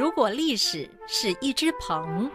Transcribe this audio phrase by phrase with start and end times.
[0.00, 2.30] 如果历史是一只鹏，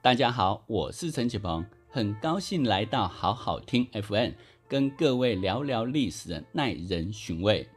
[0.00, 4.30] 大家好，我是陈启鹏，很高兴来到好好听 FM，
[4.66, 7.68] 跟各位聊聊历史的耐人寻味。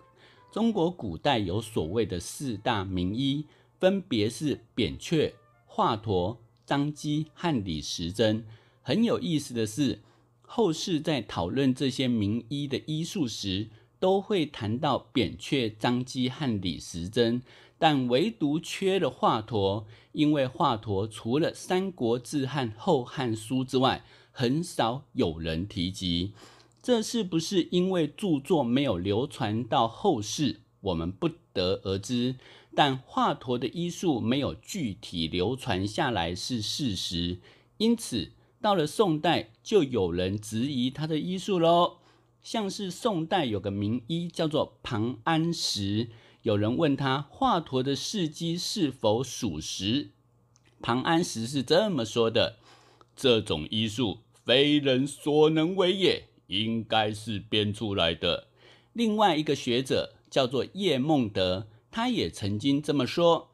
[0.54, 3.46] 中国古代有所谓的四大名医，
[3.78, 5.36] 分别是扁鹊、
[5.66, 8.46] 华佗、张机和李时珍。
[8.82, 10.00] 很有意思的是，
[10.44, 13.68] 后世在讨论这些名医的医术时，
[14.02, 17.44] 都会谈到扁鹊、张机和李时珍，
[17.78, 26.34] 但唯独缺了华佗，因为华佗除了《三国志》和《后汉书》之外，很少有人提及。
[26.82, 30.62] 这是不是因为著作没有流传到后世？
[30.80, 32.38] 我们不得而知。
[32.74, 37.38] 但华佗的医术没有具体流传下来是事实，
[37.78, 41.98] 因此到了宋代，就有人质疑他的医术喽。
[42.42, 46.10] 像是宋代有个名医叫做庞安石，
[46.42, 50.10] 有人问他华佗的事迹是否属实，
[50.82, 52.58] 庞安石是这么说的：
[53.16, 58.48] 这种医术非人所能为也，应该是编出来的。
[58.94, 63.51] 另外一个学者叫做叶梦得，他也曾经这么说。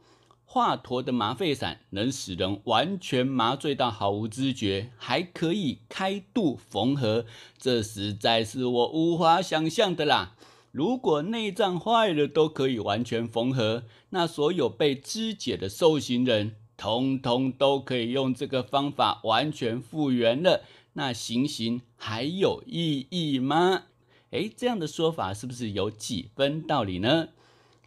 [0.50, 7.26] 华佗的麻沸散能使人完全麻醉到毫无知觉，还可以开肚缝合，
[7.58, 10.36] 这实在是我无法想象的啦！
[10.72, 23.84] 如果内脏坏了都可以完全缝合，那所有被肢解的受刑人，通通都可以用这个方法完全复原了，那行刑还有意义吗？
[24.32, 27.28] 诶，这样的说法是不是有几分道理呢？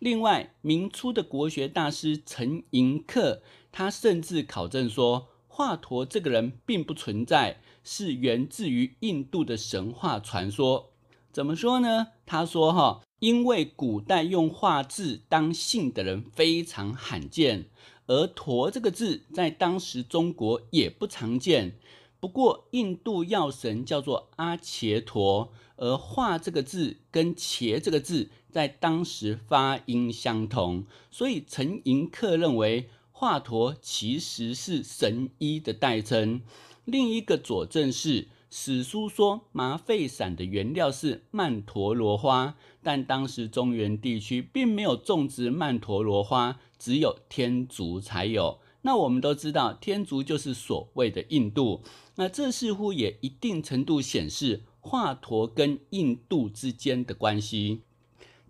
[0.01, 10.95] 另外，明初的国学大师陈寅恪，他甚至考证说，华佗这个人并不存在，是源自于印度的神话传说。
[11.31, 12.07] 怎么说呢？
[12.25, 17.67] 他说：“哈，因为古代用华字当姓的人非常罕见，
[18.07, 21.77] 而佗这个字在当时中国也不常见。
[22.19, 25.53] 不过，印度药神叫做阿茄陀。”
[25.83, 36.43] 而“华”这个字跟“茄”这个字在当时发音相同，所以陈寅恪认为华佗其实是神医的代称。
[36.85, 48.59] 另一个佐证是史书说麻沸散的原料是曼陀罗花，但当时中原地区并没有种植曼陀罗花，只有天竺才有。
[48.83, 51.83] 那我们都知道，天竺就是所谓的印度。
[52.17, 54.65] 那这似乎也一定程度显示。
[54.83, 57.83] 华佗跟印度之间的关系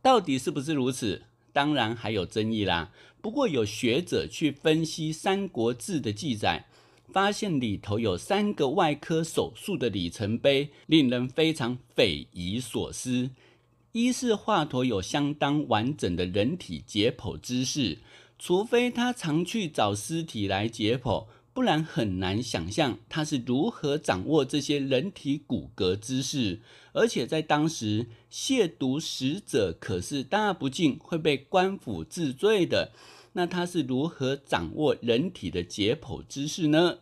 [0.03, 1.23] 到底是不是如此？
[1.53, 2.93] 当然还有争议啦。
[3.21, 6.65] 不过有学者去分析《三国志》的记载，
[7.13, 13.31] 发现里头有三个外科手术的里程碑，令人非常匪夷所思。
[13.93, 17.99] 一是华佗有相当完整的人体解剖知识，
[18.39, 21.27] 除非他常去找尸体来解剖。
[21.53, 26.61] 不然很难想象他是如何掌握这些人体骨骼知识，
[26.93, 32.93] 而且在当时亵渎死者可是大不敬，会被官府治罪的。
[33.33, 36.99] 那他是如何掌握人体的解剖知识呢？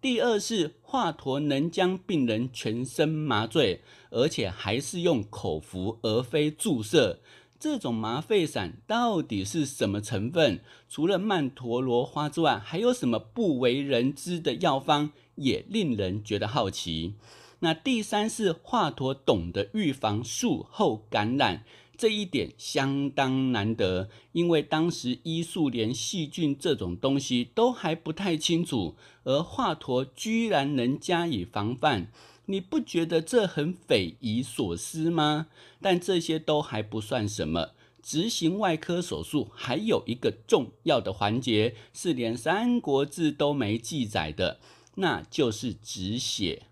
[0.00, 7.20] 第二是华佗能将病人全身麻醉，而且还是用口服而非注射。
[7.60, 10.60] 这种麻沸散到底是什么成分？
[10.88, 15.10] 除了曼陀罗花之外，还有什么不为人知的药方？
[15.34, 17.16] 也令人觉得好奇。
[17.58, 21.62] 那第三是华佗懂得预防术后感染，
[21.98, 32.10] 这一点相当难得，因为当时医术连细菌这种东西都还不太清楚，而华佗居然能加以防范。
[32.50, 35.46] 你不觉得这很匪夷所思吗？
[35.80, 37.70] 但这些都还不算什么。
[38.02, 44.58] 执行外科手术还有一个重要的环节，是连《三国志》都没记载的，
[44.96, 46.64] 那就是止血。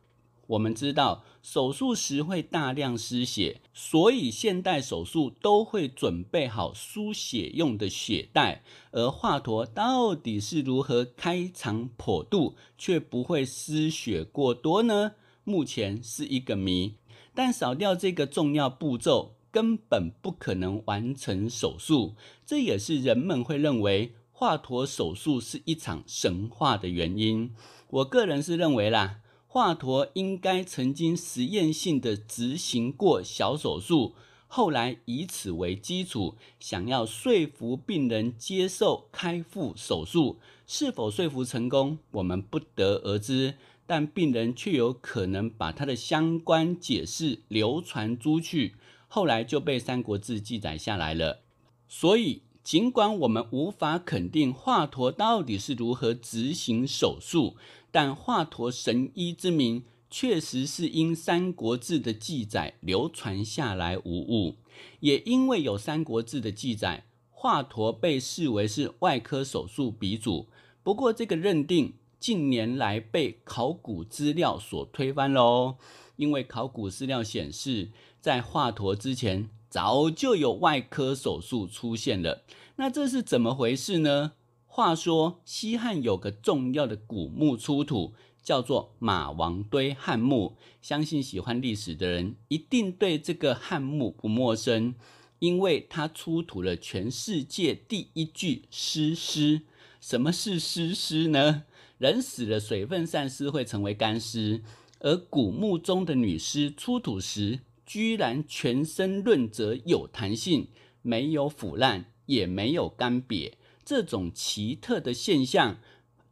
[0.49, 8.65] 我们知道手术时会大量失血，所以现代手术都会准备好输血用的血袋。
[8.91, 15.13] 而华佗到底是如何开肠破肚，却不会失血过多呢？
[15.49, 16.97] 目前是一个谜，
[17.35, 22.15] 但少掉这个重要步骤，根本不可能完成手术。
[22.45, 27.55] 这也是人们会认为华佗手术是一场神话的原因。
[27.89, 34.15] 我个人是认为啦，华佗应该曾经实验性的执行过小手术，
[34.47, 40.39] 后来以此为基础，想要说服病人接受开腹手术。
[40.67, 43.55] 是否说服成功，我们不得而知。
[43.89, 48.75] 但病人却有可能把他的相关解释流传出去，
[49.09, 51.41] 后来就被《三国志》记载下来了。
[51.89, 57.57] 所以，尽管我们无法肯定华佗到底是如何执行手术，
[57.91, 64.57] 但华佗神医之名确实是因《三国志》的记载流传下来无误。
[65.01, 70.47] 也因为有《三国志》的记载，华佗被视为是外科手术鼻祖。
[70.83, 75.77] 不过，这个认定近年来被考古资料所推翻喽。
[76.17, 82.43] 因为考古资料显示，在华佗之前，早就有外科手术出现了。
[82.77, 84.33] 那这是怎么回事呢？
[84.67, 90.57] 话说，西汉有个重要的古墓出土，叫做马王堆汉墓。
[90.83, 94.95] 相信喜欢历史的人一定对这个汉墓不陌生，
[95.39, 99.63] 因为它出土了全世界第一具尸尸。
[100.01, 101.65] 什么是尸尸呢？
[101.99, 104.63] 人死了，水分散失会成为干尸，
[105.01, 110.69] 而古墓中的女尸出土时，居然全身润泽有弹性，
[111.03, 113.55] 没有腐烂，也没有干瘪。
[113.85, 115.79] 这种奇特的现象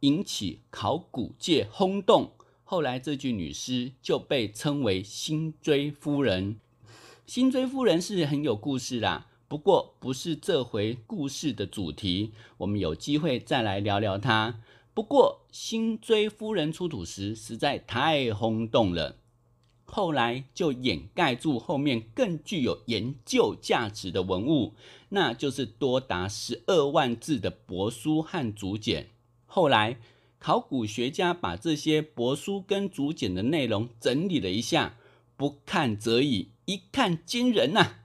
[0.01, 2.31] 引起考古界轰动。
[2.63, 6.57] 后来，这具女尸就被称为辛追夫人。
[7.25, 9.27] 辛追夫人是很有故事啦。
[9.49, 14.59] 不过不是这回故事的主题，我们有机会再来聊聊她。
[14.97, 19.17] 不过辛追夫人出土时实在太轰动了，
[19.85, 24.73] 后来就掩盖住后面更具有研究价值的文物，
[25.09, 29.11] 那就是多达十二万字的帛书和竹简。
[29.45, 29.99] 后来
[30.39, 34.97] 考古学家把这些帛书跟竹简的内容整理了一下，
[35.35, 37.99] 不看则已，一看惊人呐、啊！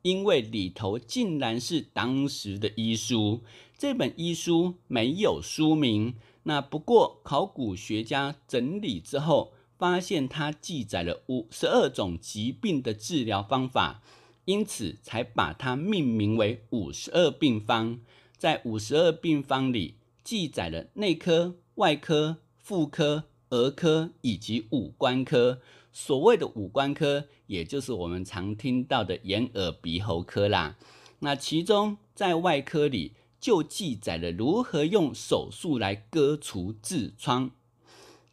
[0.00, 3.42] 因为里头竟然是当时的医书，
[3.76, 6.14] 这本医书没有书名。
[6.48, 14.02] 那不过考古学家整理之后，发现它记载了五十二种疾病的治疗方法，
[14.46, 18.00] 因此才把它命名为五十二病方。
[18.38, 25.60] 在五十二病方里，记载了内科、外科、妇科、儿科以及五官科。
[25.92, 30.78] 所谓的五官科，也就是我们常听到的眼耳鼻喉科啦。
[31.18, 37.50] 那其中在外科里就记载了如何用手术来割除痔疮。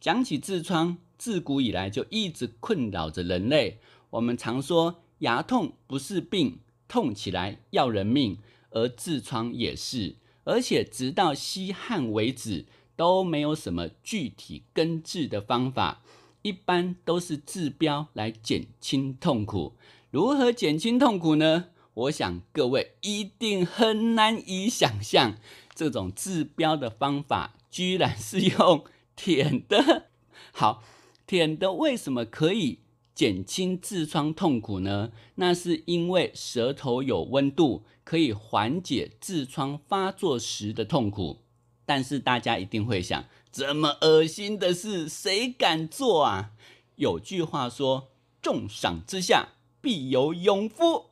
[0.00, 3.78] 讲起痔疮，自古以来就一直困扰着人类。
[4.10, 8.38] 我们常说牙痛不是病，痛起来要人命，
[8.70, 10.16] 而痔疮也是。
[10.44, 16.02] 而且直到西汉为止，都没有什么具体根治的方法。
[16.42, 19.72] 一般都是治标来减轻痛苦，
[20.12, 21.70] 如何减轻痛苦呢？
[21.96, 25.38] 我想各位一定很难以想象，
[25.74, 28.84] 这种治标的方法居然是用
[29.14, 30.04] 舔的。
[30.52, 30.82] 好，
[31.26, 32.80] 舔的为什么可以
[33.14, 35.10] 减轻痔疮痛苦呢？
[35.36, 41.38] 那是因为舌头有温度，可以缓解痔疮发作时的痛苦。
[41.86, 43.24] 但是大家一定会想。
[43.50, 46.50] 这么恶心的事，谁敢做啊？
[46.96, 48.08] 有句话说
[48.42, 51.06] ：“重赏之下必有勇夫”，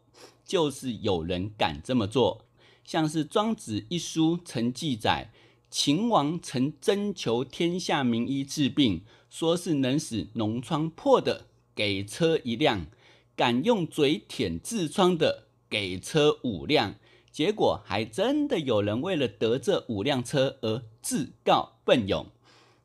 [0.45, 2.45] 就是有人敢这么做。
[2.85, 5.31] 像是《庄子》一书曾记载，
[5.71, 12.87] 秦王曾征求天下名医治病，说是能使脓疮破的，给车一辆；
[13.35, 16.97] 敢用嘴舔痔疮的，给车五辆。
[17.33, 22.27] 结果还真的有人为了得这五辆车而自告奋勇。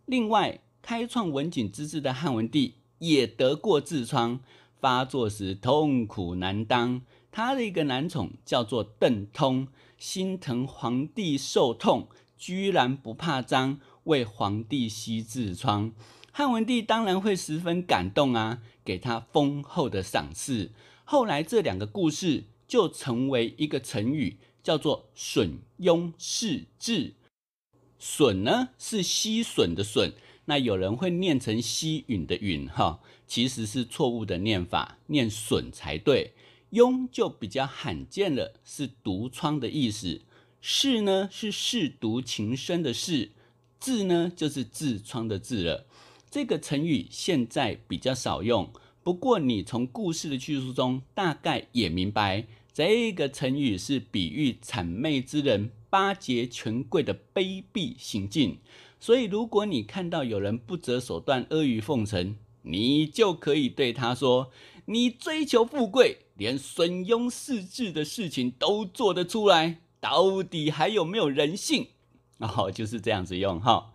[0.05, 4.39] 另外，开创文景之治的汉文帝也得过痔疮，
[4.79, 7.01] 发作时痛苦难当。
[7.31, 9.67] 他的一个男宠叫做邓通，
[9.97, 15.93] 心疼皇帝受痛，居然不怕脏，为皇帝吸痔疮。
[16.31, 20.71] 汉文帝当然会十分感动啊，给他丰厚的赏赐。
[21.03, 27.13] 后来这两个故事就成为一个成语，叫做“损庸试痔”。
[27.99, 30.13] 损呢是吸吮的吮，
[30.45, 36.33] 那有人会念成吸允的允哈，其实是错误的念法，念损才对。
[36.71, 40.21] 庸就比较罕见了，是毒疮的意思。
[40.61, 43.29] 试呢是舐犊情深的舐，
[43.81, 45.85] 痔呢就是痔疮的痔了。
[46.29, 48.71] 这个成语现在比较少用，
[49.03, 55.71] 不过你从故事的叙述中大概也明白，这个成语是比喻谄媚之人。
[55.91, 58.59] 巴结权贵的卑鄙行径，
[58.99, 64.51] 所以如果你看到有人不择手段阿谀奉承，你就可以对他说
[64.85, 71.89] ：“你追求富贵，连损庸试痔的事情都做得出来，到底还有没有人性？”
[72.39, 73.91] 哦，就是这样子用哈。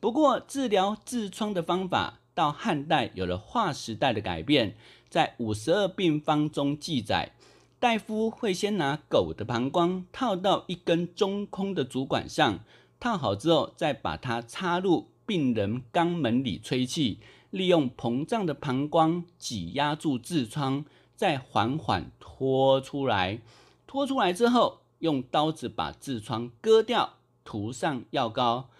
[0.00, 4.76] 不过治疗痔疮的方法到汉代有了划时代的改变，
[5.10, 7.32] 在五十二病方中记载，
[7.80, 12.60] 大夫会先拿狗的膀胱套到一根中空的主管上，
[13.00, 17.18] 套好之后，再把它插入病人肛门里吹气，
[17.50, 20.84] 利用膨胀的膀胱挤压住痔疮，
[21.18, 23.40] 再缓缓拖出来。
[23.88, 28.70] 拖出来之后，用刀子把痔疮割掉，涂上药膏。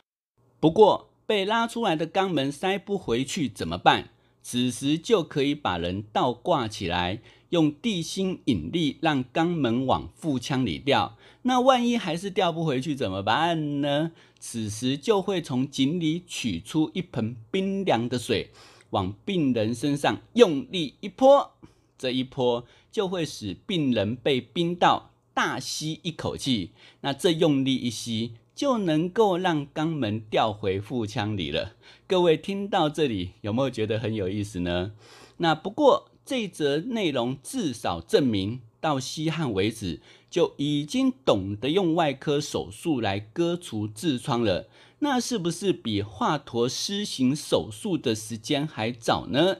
[0.60, 4.10] 不过被拉出来的肛门塞不回去怎么办？
[4.40, 11.16] 此时就可以把人倒挂起来，用地心引力让肛门往腹腔里掉。
[11.42, 14.12] 那万一还是掉不回去怎么办呢？
[14.38, 18.52] 此时就会从井里取出一盆冰凉的水，
[18.90, 21.54] 往病人身上用力一泼，
[21.98, 26.70] 这一泼就会使病人被冰到大吸一口气。
[27.00, 31.72] 那这用力一吸，就能够让肛门掉回腹腔里了。
[32.06, 34.92] 各位听到这里有没有觉得很有意思呢？
[35.38, 40.00] 那不过这则内容至少证明到西汉为止
[40.30, 44.68] 就已经懂得用外科手术来割除痔疮了。
[45.00, 49.58] 那是不是比华佗施行手术的时间还早呢？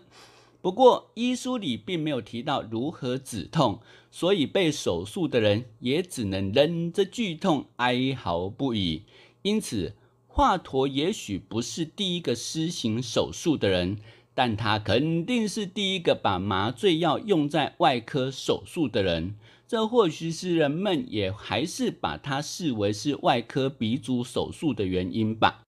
[0.69, 3.81] 不过医书里并没有提到如何止痛。
[4.11, 9.05] 所以被手术的人也只能忍着剧痛哀嚎不已。
[9.41, 9.95] 因此，
[10.27, 13.97] 华佗也许不是第一个施行手术的人，
[14.35, 19.37] 但他肯定是第一个把麻醉药用在外科手术的人。
[19.67, 25.63] 这或许是人们也还是把他视为是外科鼻祖手术的原因吧。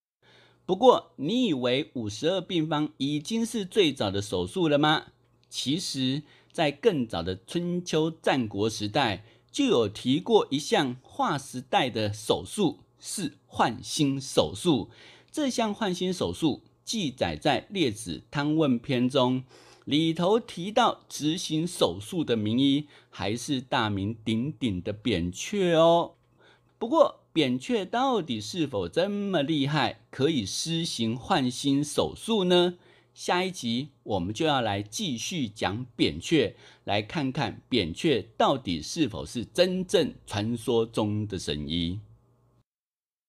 [0.70, 5.06] 不过，你以为五十二病方已经是最早的手术了吗？
[5.48, 6.22] 其实。
[6.52, 14.90] 在更早的春秋战国时代，就有提过一项划时代的手术，是换心手术。
[15.32, 19.42] 这项换心手术记载在《列子汤问篇》中，
[19.84, 26.14] 里头提到执行手术的名医还是大名鼎鼎的扁鹊哦。
[26.78, 32.75] 不过，扁鹊到底是否这么厉害，可以施行换心手术呢？
[33.14, 42.00] 下一集我们就要来继续讲扁鹊，来看看扁鹊到底是否是真正传说中的神医。